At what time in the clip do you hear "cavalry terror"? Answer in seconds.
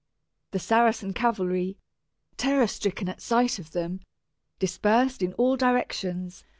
1.13-2.65